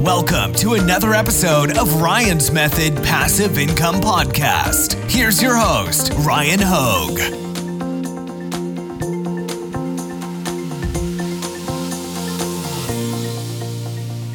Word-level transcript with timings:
Welcome 0.00 0.54
to 0.54 0.72
another 0.72 1.12
episode 1.12 1.76
of 1.76 2.00
Ryan's 2.00 2.50
Method 2.50 2.96
Passive 3.04 3.58
Income 3.58 3.96
Podcast. 3.96 4.94
Here's 5.10 5.42
your 5.42 5.54
host, 5.54 6.10
Ryan 6.20 6.58
Hogue. 6.62 7.18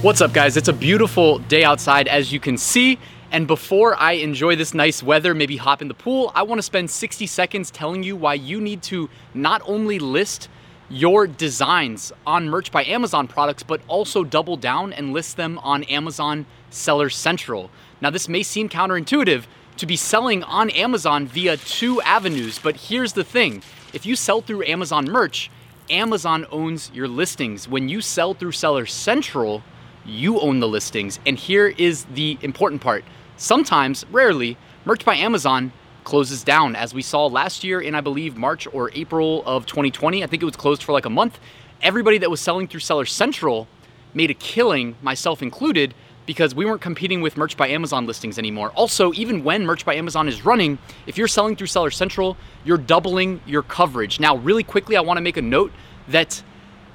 What's 0.04 0.22
up, 0.22 0.34
guys? 0.34 0.56
It's 0.56 0.68
a 0.68 0.74
beautiful 0.74 1.40
day 1.40 1.64
outside, 1.64 2.08
as 2.10 2.32
you 2.32 2.40
can 2.40 2.60
see. 2.60 3.00
And 3.32 3.48
before 3.48 3.96
I 3.96 4.12
enjoy 4.12 4.56
this 4.56 4.76
nice 4.76 5.02
weather, 5.02 5.34
maybe 5.34 5.58
hop 5.58 5.82
in 5.82 5.88
the 5.88 5.96
pool, 5.96 6.32
I 6.36 6.44
want 6.44 6.60
to 6.60 6.64
spend 6.64 6.92
60 6.92 7.26
seconds 7.26 7.72
telling 7.72 8.04
you 8.04 8.16
why 8.16 8.36
you 8.36 8.62
need 8.62 8.84
to 8.84 9.10
not 9.34 9.64
only 9.66 9.98
list 9.98 10.48
your 10.90 11.28
designs 11.28 12.12
on 12.26 12.50
Merch 12.50 12.72
by 12.72 12.84
Amazon 12.86 13.28
products, 13.28 13.64
but 13.64 13.82
also 13.88 14.24
double 14.24 14.58
down 14.58 14.94
and 14.94 15.14
list 15.14 15.38
them 15.38 15.60
on 15.60 15.84
Amazon 15.86 16.46
Seller 16.70 17.10
Central. 17.10 17.72
Now, 18.02 18.10
this 18.10 18.30
may 18.30 18.44
seem 18.44 18.70
counterintuitive 18.70 19.46
to 19.78 19.86
be 19.86 19.96
selling 19.96 20.44
on 20.44 20.70
Amazon 20.70 21.28
via 21.28 21.58
two 21.58 22.02
avenues, 22.02 22.60
but 22.60 22.76
here's 22.76 23.14
the 23.14 23.24
thing 23.24 23.64
if 23.94 24.06
you 24.06 24.16
sell 24.16 24.42
through 24.42 24.64
Amazon 24.66 25.06
Merch, 25.06 25.50
Amazon 25.90 26.46
owns 26.52 26.92
your 26.94 27.08
listings. 27.08 27.68
When 27.68 27.90
you 27.90 28.02
sell 28.02 28.34
through 28.34 28.52
Seller 28.54 28.86
Central, 28.86 29.64
you 30.06 30.40
own 30.40 30.60
the 30.60 30.68
listings. 30.68 31.20
And 31.26 31.38
here 31.38 31.68
is 31.68 32.06
the 32.06 32.38
important 32.42 32.82
part 32.82 33.04
sometimes, 33.38 34.06
rarely, 34.12 34.58
Merch 34.86 35.04
by 35.04 35.16
Amazon 35.16 35.72
closes 36.06 36.44
down, 36.44 36.76
as 36.76 36.94
we 36.94 37.02
saw 37.02 37.26
last 37.26 37.64
year 37.66 37.82
in, 37.82 37.96
I 37.96 38.02
believe, 38.02 38.38
March 38.38 38.68
or 38.72 38.90
April 38.94 39.44
of 39.46 39.66
2020. 39.66 40.24
I 40.24 40.28
think 40.28 40.42
it 40.42 40.46
was 40.46 40.56
closed 40.56 40.84
for 40.84 40.94
like 40.94 41.06
a 41.06 41.10
month. 41.10 41.40
Everybody 41.82 42.18
that 42.20 42.32
was 42.32 42.40
selling 42.40 42.70
through 42.70 42.80
Seller 42.80 43.06
Central 43.06 43.68
made 44.14 44.32
a 44.32 44.34
killing, 44.34 44.96
myself 45.02 45.42
included, 45.42 45.94
because 46.26 46.56
we 46.56 46.66
weren't 46.66 46.82
competing 46.82 47.22
with 47.22 47.36
Merch 47.38 47.58
by 47.58 47.68
Amazon 47.68 48.08
listings 48.08 48.40
anymore. 48.40 48.72
Also, 48.72 49.12
even 49.14 49.44
when 49.44 49.66
Merch 49.66 49.86
by 49.86 49.96
Amazon 49.96 50.28
is 50.28 50.46
running, 50.46 50.78
if 51.06 51.18
you're 51.18 51.28
selling 51.28 51.56
through 51.56 51.68
Seller 51.68 51.92
Central, 51.92 52.38
you're 52.64 52.78
doubling 52.78 53.42
your 53.46 53.62
coverage. 53.62 54.20
Now, 54.20 54.38
really 54.38 54.64
quickly, 54.64 54.96
I 54.96 55.02
wanna 55.02 55.22
make 55.22 55.38
a 55.38 55.42
note 55.42 55.72
that 56.08 56.42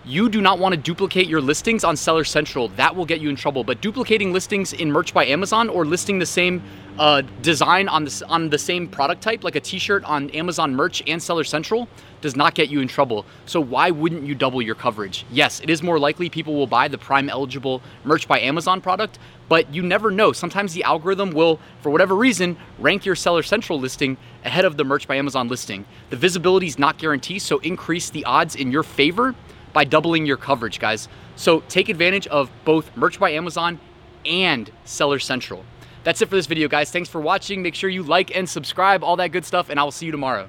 you 0.05 0.29
do 0.29 0.41
not 0.41 0.59
want 0.59 0.75
to 0.75 0.81
duplicate 0.81 1.29
your 1.29 1.41
listings 1.41 1.85
on 1.85 1.97
Seller 1.97 2.25
Central. 2.25 2.69
That 2.69 2.97
will 2.97 3.05
get 3.05 3.21
you 3.21 3.29
in 3.29 3.37
trouble. 3.37 3.65
But 3.65 3.81
duplicating 3.81 4.33
listings 4.33 4.73
in 4.73 4.91
Merch 4.91 5.13
by 5.13 5.27
Amazon 5.27 5.69
or 5.69 5.85
listing 5.85 6.19
the 6.19 6.27
same 6.27 6.63
uh, 6.99 7.23
design 7.43 7.89
on 7.89 8.05
the, 8.05 8.25
on 8.29 8.51
the 8.51 8.59
same 8.59 8.89
product 8.89 9.23
type, 9.23 9.45
like 9.45 9.57
a 9.57 9.61
t-shirt 9.61 10.05
on 10.05 10.29
Amazon 10.31 10.75
Merch 10.75 11.03
and 11.07 11.23
Seller 11.23 11.45
Central, 11.45 11.89
does 12.21 12.37
not 12.37 12.55
get 12.55 12.69
you 12.69 12.81
in 12.81 12.89
trouble. 12.89 13.25
So 13.47 13.61
why 13.61 13.91
wouldn't 13.91 14.25
you 14.25 14.35
double 14.35 14.61
your 14.61 14.75
coverage? 14.75 15.25
Yes, 15.31 15.61
it 15.61 15.71
is 15.71 15.83
more 15.83 15.99
likely 15.99 16.29
people 16.29 16.55
will 16.55 16.67
buy 16.67 16.89
the 16.89 16.99
Prime 16.99 17.29
eligible 17.29 17.81
Merch 18.05 18.29
by 18.29 18.41
Amazon 18.41 18.81
product, 18.81 19.19
but 19.49 19.73
you 19.73 19.83
never 19.83 20.11
know. 20.11 20.33
Sometimes 20.33 20.75
the 20.75 20.85
algorithm 20.85 21.31
will, 21.31 21.59
for 21.81 21.91
whatever 21.91 22.15
reason, 22.15 22.57
rank 22.79 23.07
your 23.07 23.17
Seller 23.17 23.43
Central 23.43 23.81
listing 23.81 24.17
ahead 24.45 24.65
of 24.65 24.77
the 24.77 24.85
Merch 24.85 25.09
by 25.09 25.17
Amazon 25.17 25.49
listing. 25.49 25.87
The 26.11 26.17
visibility 26.17 26.67
is 26.67 26.79
not 26.79 26.99
guaranteed, 26.99 27.43
so 27.43 27.59
increase 27.59 28.11
the 28.11 28.25
odds 28.25 28.55
in 28.55 28.71
your 28.71 28.83
favor 28.83 29.35
by 29.73 29.85
doubling 29.85 30.27
your 30.27 30.37
coverage, 30.37 30.79
guys. 30.79 31.09
So 31.37 31.61
take 31.69 31.89
advantage 31.89 32.27
of 32.29 32.51
both 32.65 32.97
Merch 32.97 33.19
by 33.19 33.31
Amazon 33.31 33.81
and 34.25 34.71
Seller 34.85 35.19
Central. 35.19 35.65
That's 36.03 36.23
it 36.23 36.27
for 36.29 36.37
this 36.37 36.47
video, 36.47 36.69
guys. 36.69 36.91
Thanks 36.91 37.09
for 37.09 37.21
watching. 37.21 37.63
Make 37.63 37.75
sure 37.75 37.91
you 37.91 38.03
like 38.03 38.35
and 38.35 38.49
subscribe, 38.49 39.05
all 39.05 39.17
that 39.17 39.29
good 39.29 39.45
stuff, 39.45 39.69
and 39.71 39.79
I 39.79 39.85
will 39.85 39.91
see 39.91 40.07
you 40.07 40.13
tomorrow. 40.13 40.49